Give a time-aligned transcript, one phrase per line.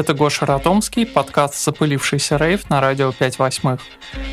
[0.00, 3.80] это Гоша Ратомский, подкаст «Запылившийся рейв» на радио 5 восьмых.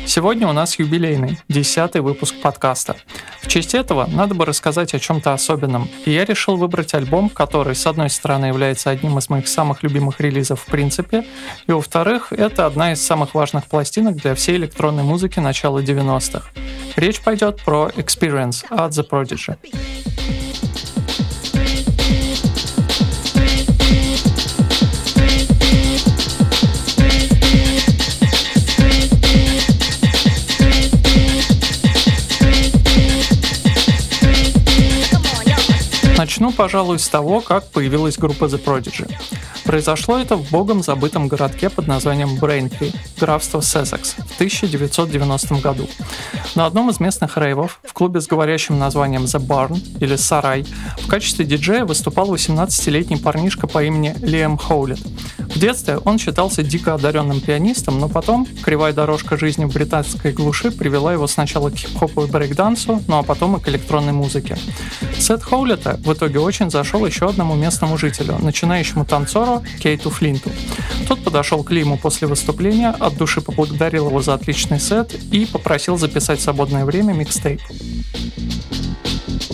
[0.06, 2.96] Сегодня у нас юбилейный, десятый выпуск подкаста.
[3.42, 7.74] В честь этого надо бы рассказать о чем-то особенном, и я решил выбрать альбом, который,
[7.74, 11.26] с одной стороны, является одним из моих самых любимых релизов в принципе,
[11.66, 16.48] и, во-вторых, это одна из самых важных пластинок для всей электронной музыки начала 90-х.
[16.96, 19.58] Речь пойдет про Experience от The Prodigy.
[36.48, 39.06] Начну, пожалуй, с того, как появилась группа The Prodigy.
[39.64, 45.86] Произошло это в богом забытом городке под названием Брейнтри, графство Сессекс, в 1990 году.
[46.54, 50.64] На одном из местных рейвов, в клубе с говорящим названием The Barn или Сарай,
[50.96, 55.00] в качестве диджея выступал 18-летний парнишка по имени Лиэм Хоулет.
[55.54, 60.70] В детстве он считался дико одаренным пианистом, но потом кривая дорожка жизни в британской глуши
[60.70, 64.56] привела его сначала к хип-хопу и брейкдансу, ну а потом и к электронной музыке.
[65.18, 70.50] Сет Хоулета в итоге очень зашел еще одному местному жителю, начинающему танцору Кейту Флинту.
[71.06, 75.96] Тот подошел к Лиму после выступления, от души поблагодарил его за отличный сет и попросил
[75.96, 77.60] записать свободное время микстейп.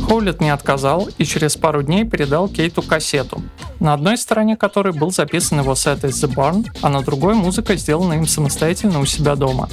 [0.06, 3.42] Хоулет не отказал и через пару дней передал Кейту кассету,
[3.80, 7.74] на одной стороне которой был записан его сет из The Barn, а на другой музыка
[7.76, 9.68] сделана им самостоятельно у себя дома.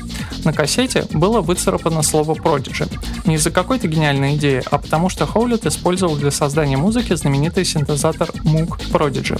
[0.46, 2.90] На кассете было выцарапано слово Prodigy.
[3.26, 8.30] Не из-за какой-то гениальной идеи, а потому что Хоулет использовал для создания музыки знаменитый синтезатор
[8.46, 9.40] Moog Prodigy.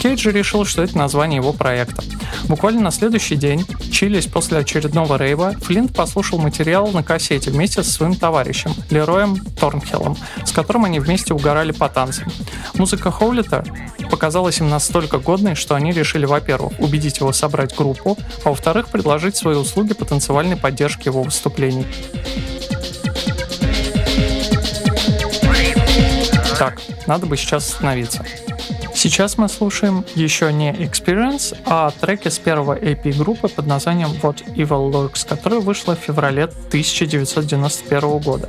[0.00, 2.02] Кейт же решил, что это название его проекта.
[2.48, 7.92] Буквально на следующий день, чилясь после очередного рейва, Флинт послушал материал на кассете вместе со
[7.92, 10.11] своим товарищем, Лероем Торнхиллом,
[10.44, 12.30] с которым они вместе угорали по танцам.
[12.74, 13.64] Музыка Хоулета
[14.10, 19.36] показалась им настолько годной, что они решили, во-первых, убедить его собрать группу, а во-вторых, предложить
[19.36, 21.86] свои услуги по танцевальной поддержке его выступлений.
[26.58, 28.24] Так, надо бы сейчас остановиться.
[29.02, 34.44] Сейчас мы слушаем еще не Experience, а треки с первого AP группы под названием What
[34.54, 38.48] Evil Lurks, которая вышла в феврале 1991 года.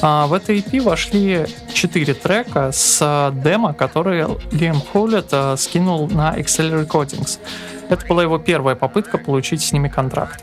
[0.00, 6.84] А в это EP вошли четыре трека с демо, которые Лиам Холлет скинул на Excel
[6.84, 7.38] Recordings.
[7.88, 10.42] Это была его первая попытка получить с ними контракт.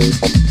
[0.00, 0.43] Thank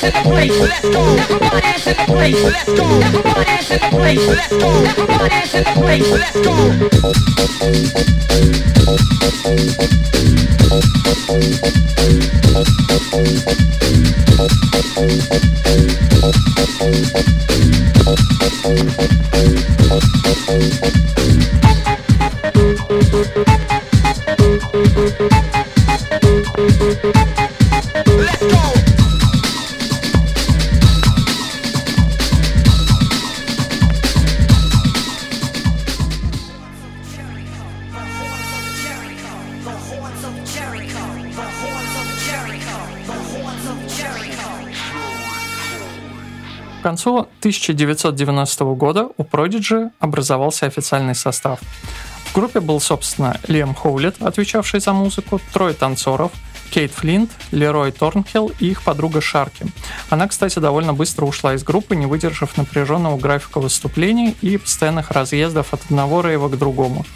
[0.00, 1.16] dance in the place, let's go.
[1.16, 2.84] Everybody in the place, let's go.
[2.84, 4.70] In the place, let's go.
[4.76, 6.54] In the place, let's go.
[46.98, 51.60] Концу 1990 года у Prodigy образовался официальный состав.
[52.24, 56.32] В группе был, собственно, Лиам Хоулет, отвечавший за музыку, трое танцоров,
[56.70, 59.66] Кейт Флинт, Лерой Торнхилл и их подруга Шарки.
[60.10, 65.72] Она, кстати, довольно быстро ушла из группы, не выдержав напряженного графика выступлений и постоянных разъездов
[65.72, 67.06] от одного рейва к другому.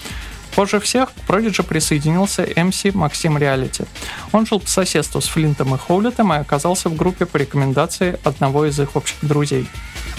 [0.55, 3.85] Позже всех к Prodigy присоединился MC Максим Реалити.
[4.33, 8.67] Он жил по соседству с Флинтом и Хоулетом и оказался в группе по рекомендации одного
[8.67, 9.67] из их общих друзей.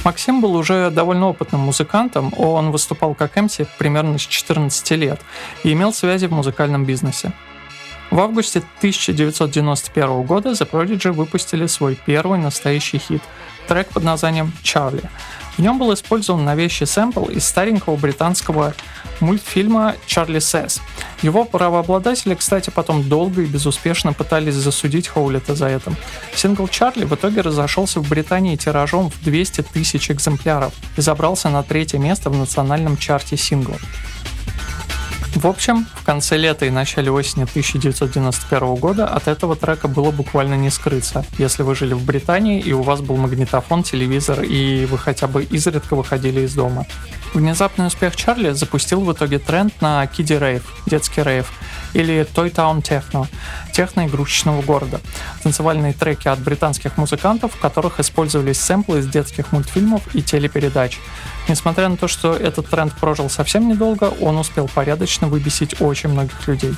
[0.04, 5.22] Максим был уже довольно опытным музыкантом, он выступал как MC примерно с 14 лет
[5.64, 7.32] и имел связи в музыкальном бизнесе.
[8.12, 13.22] В августе 1991 года The Prodigy выпустили свой первый настоящий хит–
[13.68, 15.02] трек под названием «Чарли».
[15.58, 18.74] В нем был использован новейший сэмпл из старенького британского
[19.20, 20.82] мультфильма «Чарли Сэс».
[21.22, 25.94] Его правообладатели, кстати, потом долго и безуспешно пытались засудить Хоулета за это.
[26.36, 31.62] Сингл «Чарли» в итоге разошелся в Британии тиражом в 200 тысяч экземпляров и забрался на
[31.62, 33.82] третье место в национальном чарте синглов.
[35.36, 40.54] В общем, в конце лета и начале осени 1991 года от этого трека было буквально
[40.54, 44.98] не скрыться, если вы жили в Британии и у вас был магнитофон, телевизор и вы
[45.00, 46.86] хотя бы изредка выходили из дома.
[47.34, 51.52] Внезапный успех Чарли запустил в итоге тренд на Kiddy Rave, детский рейв,
[51.94, 53.28] или Toy Town Techno,
[53.74, 55.02] техно игрушечного города.
[55.42, 61.00] Танцевальные треки от британских музыкантов, в которых использовались сэмплы из детских мультфильмов и телепередач.
[61.48, 66.48] Несмотря на то, что этот тренд прожил совсем недолго, он успел порядочно выбесить очень многих
[66.48, 66.74] людей.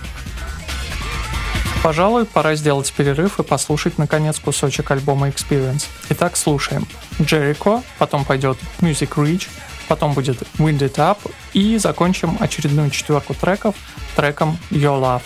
[1.84, 5.86] Пожалуй, пора сделать перерыв и послушать, наконец, кусочек альбома Experience.
[6.10, 6.88] Итак, слушаем.
[7.20, 9.48] Jericho, потом пойдет Music Reach,
[9.88, 11.20] потом будет Wind It Up
[11.54, 13.76] и закончим очередную четверку треков
[14.16, 15.22] треком Your Love.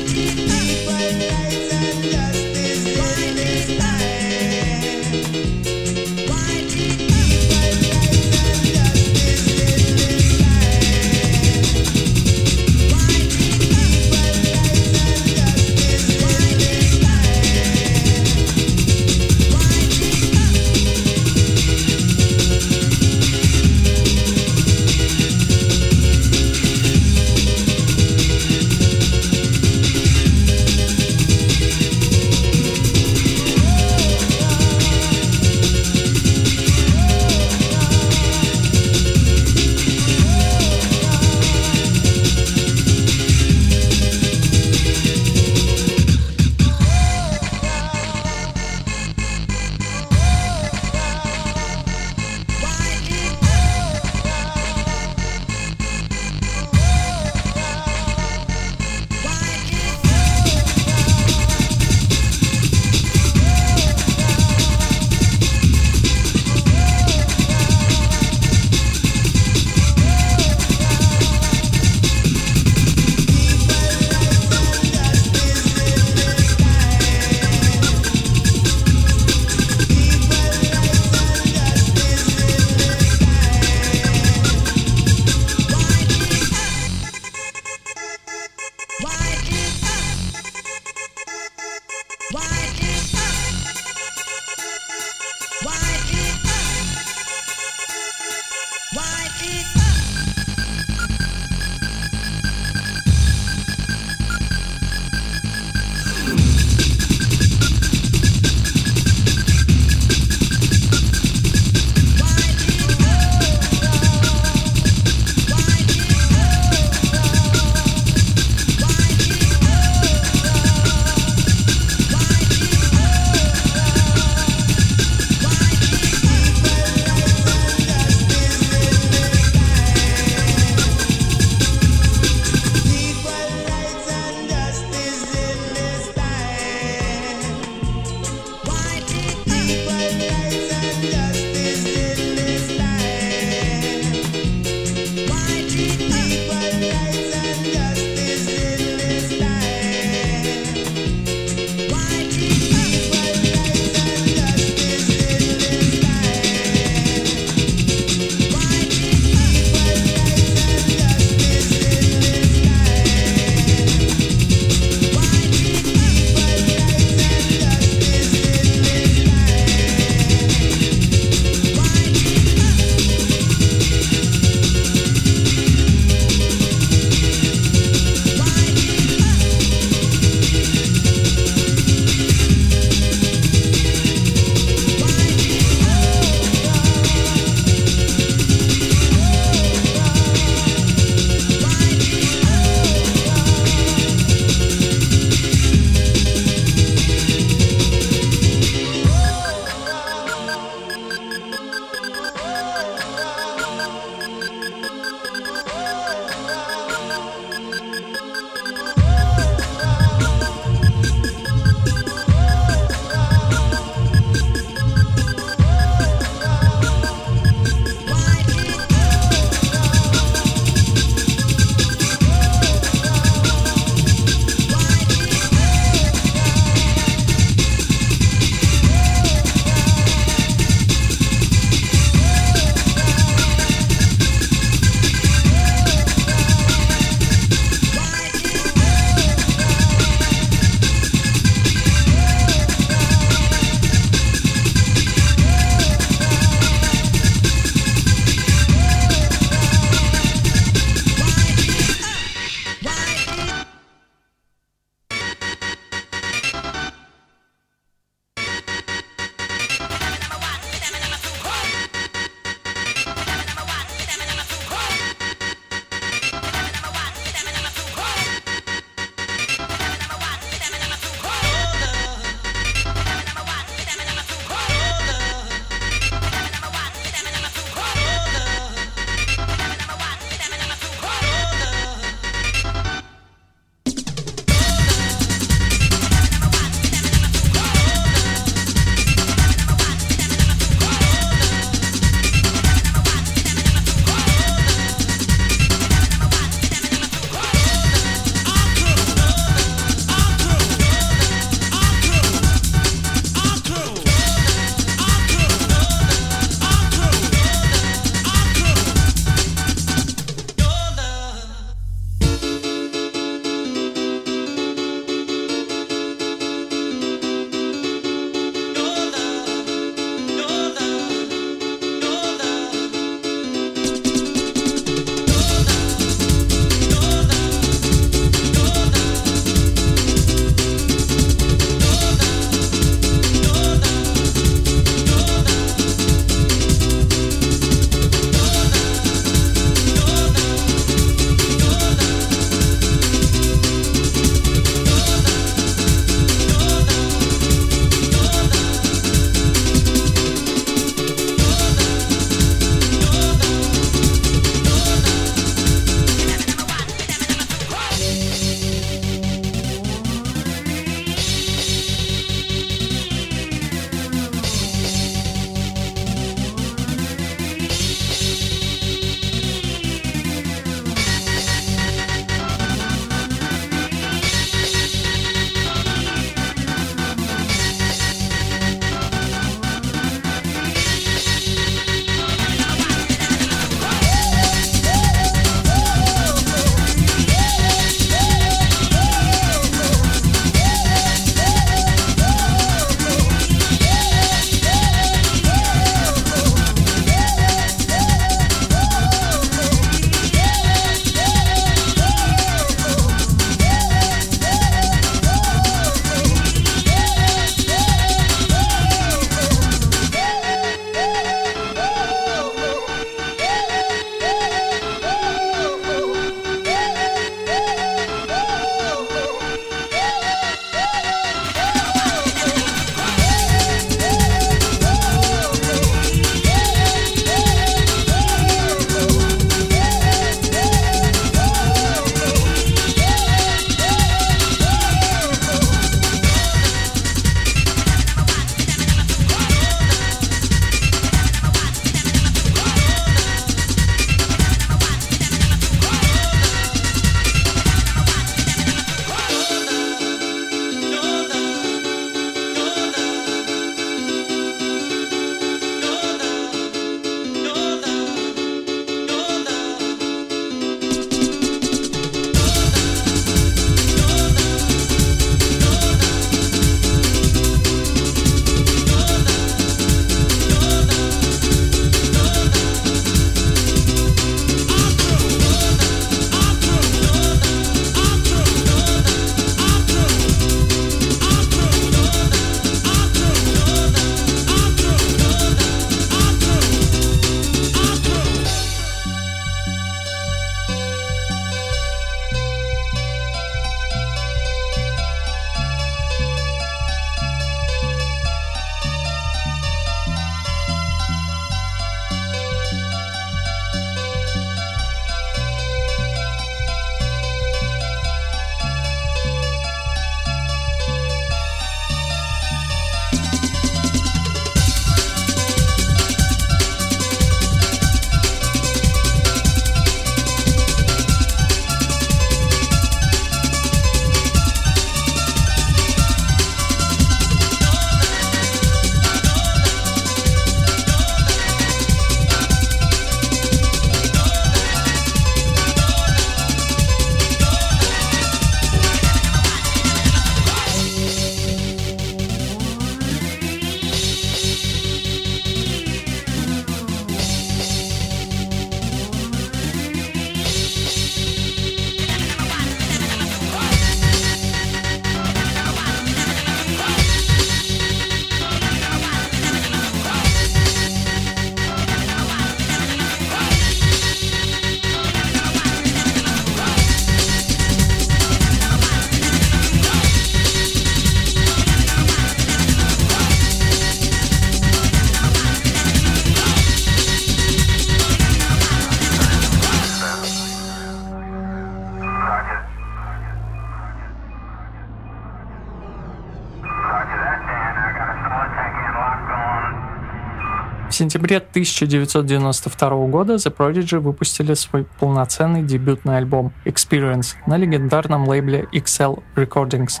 [590.98, 599.22] Сентябре 1992 года The Prodigy выпустили свой полноценный дебютный альбом Experience на легендарном лейбле XL
[599.36, 600.00] Recordings.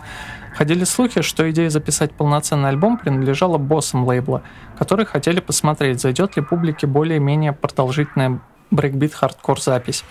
[0.56, 4.42] Ходили слухи, что идея записать полноценный альбом принадлежала боссам лейбла,
[4.76, 8.40] которые хотели посмотреть, зайдет ли публике более-менее продолжительная
[8.72, 10.04] брейкбит-хардкор запись.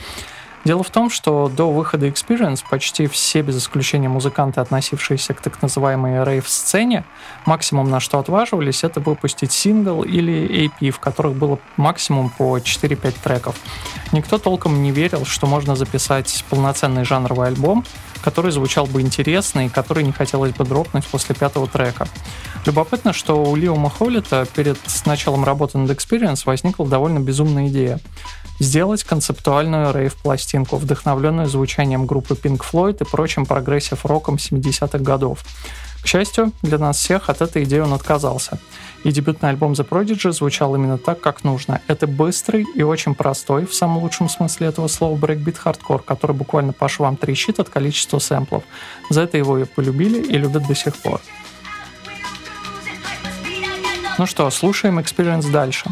[0.67, 5.61] Дело в том, что до выхода Experience почти все, без исключения музыканты, относившиеся к так
[5.61, 7.05] называемой рейв-сцене,
[7.45, 13.15] максимум на что отваживались, это выпустить сингл или AP, в которых было максимум по 4-5
[13.23, 13.55] треков.
[14.11, 17.85] Никто толком не верил, что можно записать полноценный жанровый альбом,
[18.21, 22.09] который звучал бы интересно и который не хотелось бы дропнуть после пятого трека.
[22.65, 28.01] Любопытно, что у Лиома Холлита перед началом работы над Experience возникла довольно безумная идея
[28.59, 29.91] сделать концептуальную
[30.57, 35.43] рейв-пластинку, вдохновленную звучанием группы Pink Floyd и прочим прогрессив-роком 70-х годов.
[36.01, 38.59] К счастью, для нас всех от этой идеи он отказался.
[39.03, 41.81] И дебютный альбом The Prodigy звучал именно так, как нужно.
[41.87, 46.73] Это быстрый и очень простой, в самом лучшем смысле этого слова, брейкбит хардкор, который буквально
[46.73, 48.63] по швам трещит от количества сэмплов.
[49.09, 51.21] За это его и полюбили и любят до сих пор.
[54.17, 55.89] Ну что, слушаем Experience дальше.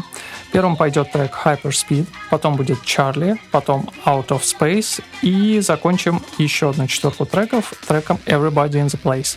[0.52, 6.86] Первым пойдет трек Hyperspeed, потом будет Charly, потом Out of Space и закончим еще одну
[6.86, 9.36] четверку треков треком Everybody in the Place.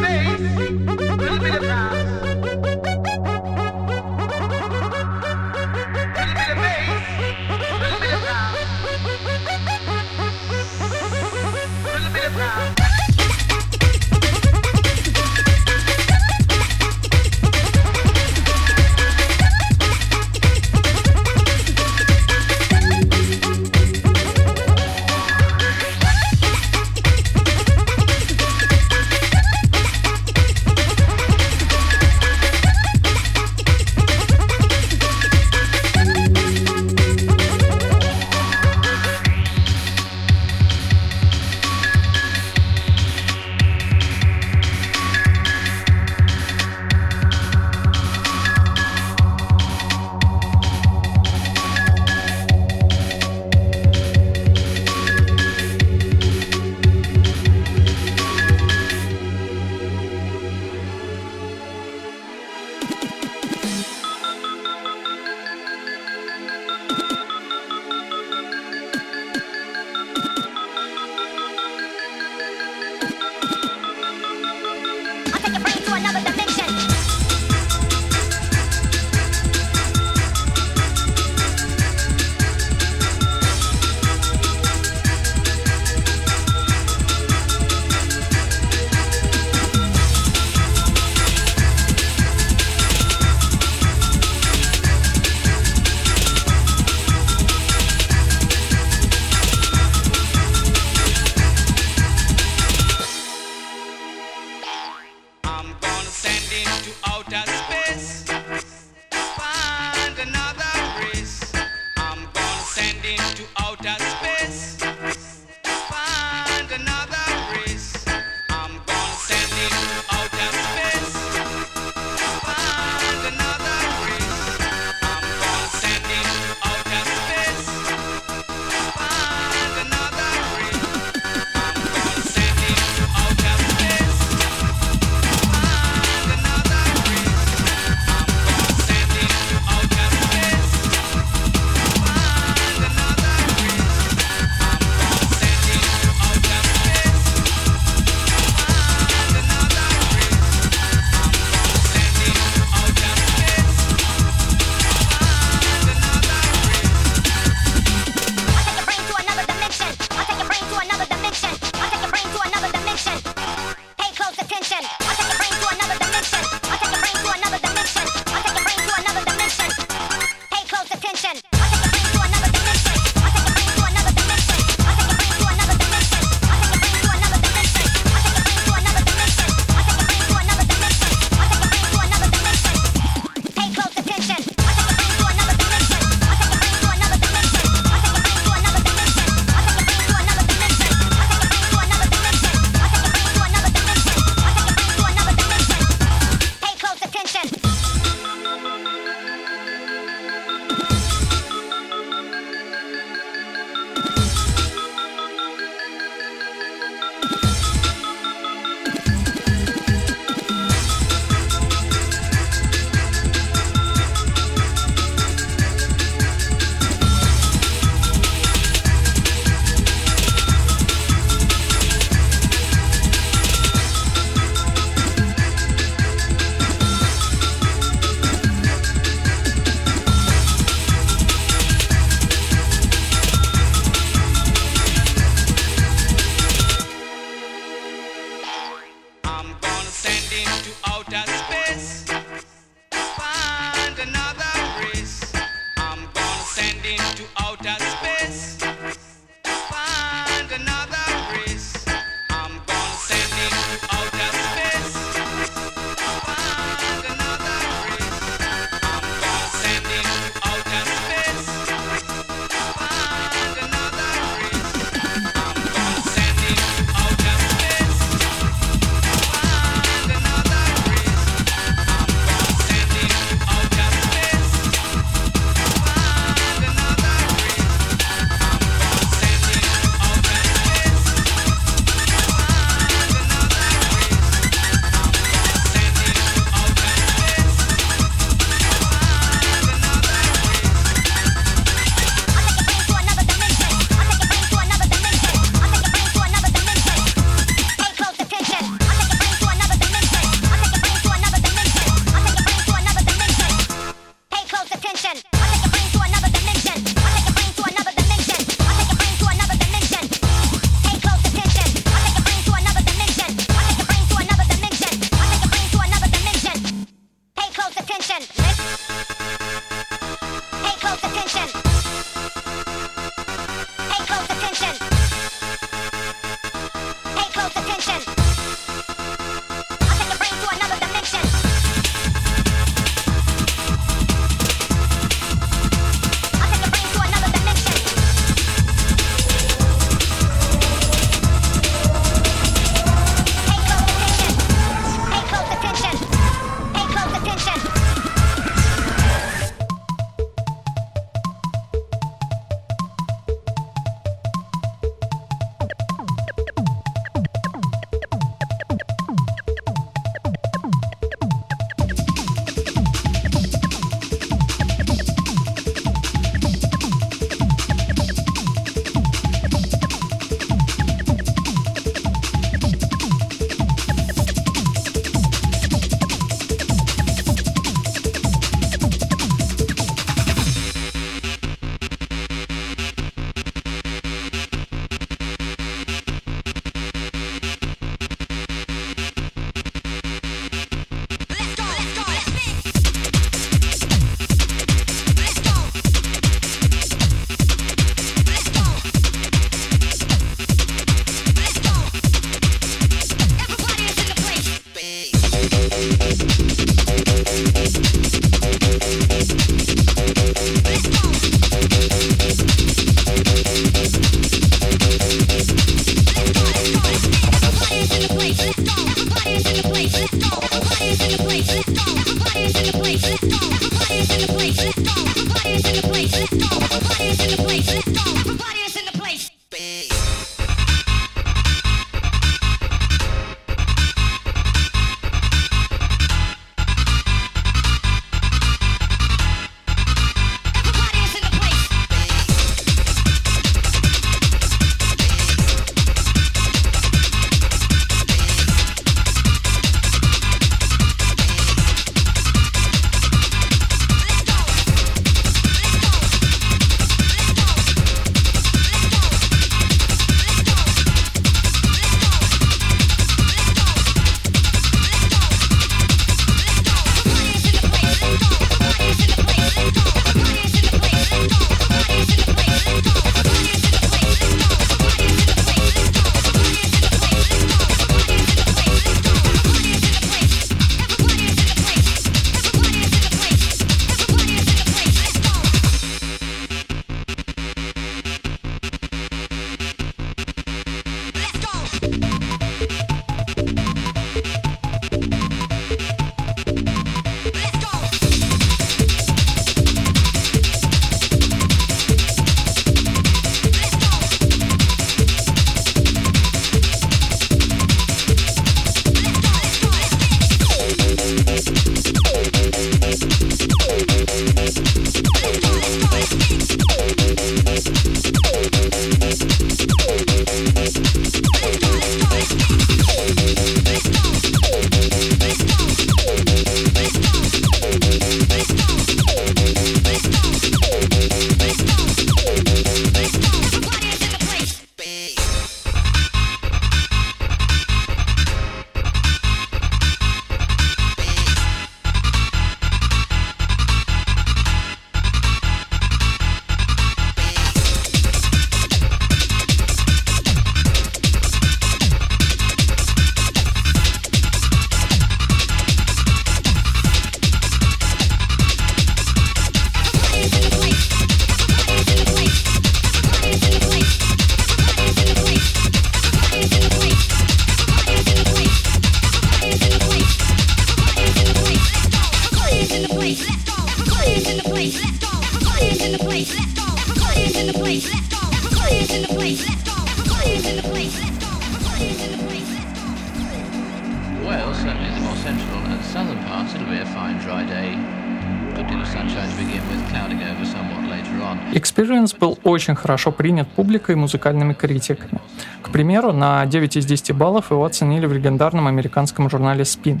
[591.86, 595.20] Experience был очень хорошо принят публикой и музыкальными критиками.
[595.62, 600.00] К примеру, на 9 из 10 баллов его оценили в легендарном американском журнале Spin.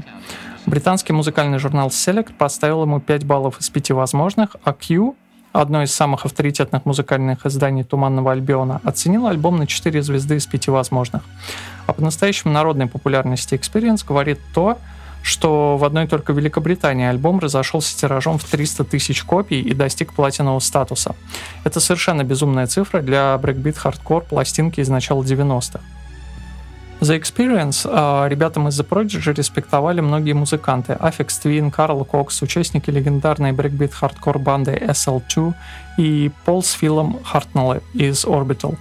[0.66, 5.14] Британский музыкальный журнал Select поставил ему 5 баллов из 5 возможных, а Q,
[5.52, 10.68] одно из самых авторитетных музыкальных изданий «Туманного Альбиона», оценил альбом на 4 звезды из 5
[10.68, 11.22] возможных.
[11.86, 14.80] А по-настоящему народной популярности Experience говорит то, что
[15.76, 21.16] в одной только Великобритании альбом разошелся тиражом в 300 тысяч копий и достиг платинового статуса.
[21.64, 25.80] Это совершенно безумная цифра для брейкбит-хардкор пластинки из начала 90-х.
[27.00, 30.94] За Experience э, ребятам из The Prodigy респектовали многие музыканты.
[30.94, 35.52] Aphex Twin, Карл Кокс, участники легендарной брейкбит хардкор банды SL2
[35.98, 38.78] и Пол с Филом Хартноллы из Orbital.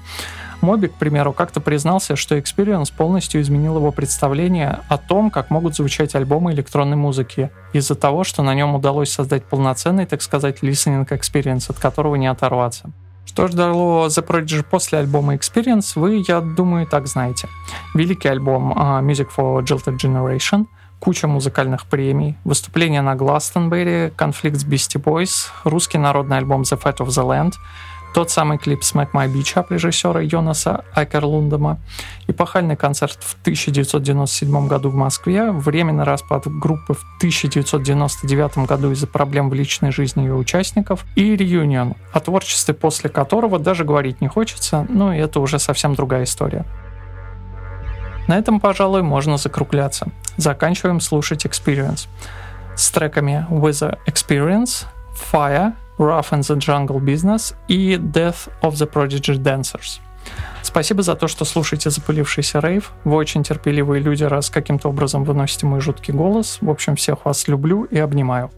[0.65, 5.75] Моби, к примеру, как-то признался, что Experience полностью изменил его представление о том, как могут
[5.75, 11.07] звучать альбомы электронной музыки, из-за того, что на нем удалось создать полноценный, так сказать, listening
[11.07, 12.91] experience, от которого не оторваться.
[13.25, 17.47] Что ждало The Prodigy после альбома Experience, вы, я думаю, так знаете.
[17.93, 20.65] Великий альбом uh, Music for Jilted Generation,
[20.99, 26.97] куча музыкальных премий, выступление на Гластонберри, конфликт с Beastie Boys, русский народный альбом The Fat
[26.97, 27.53] of the Land—
[28.15, 31.79] тот самый клип «Smack My Beach» от режиссера Йонаса Акерлундема,
[32.27, 39.49] эпохальный концерт в 1997 году в Москве, временный распад группы в 1999 году из-за проблем
[39.49, 44.87] в личной жизни ее участников и реюнион, о творчестве после которого даже говорить не хочется,
[44.87, 46.63] но это уже совсем другая история.
[48.29, 50.07] На этом, пожалуй, можно закругляться.
[50.37, 52.07] Заканчиваем слушать Experience
[52.77, 54.85] с треками With Experience,
[55.33, 59.99] Fire— Rough and the Jungle Business и Death of the Prodigy Dancers.
[60.61, 62.91] Спасибо за то, что слушаете запылившийся рейв.
[63.03, 66.57] Вы очень терпеливые люди, раз каким-то образом выносите мой жуткий голос.
[66.61, 68.49] В общем, всех вас люблю и обнимаю.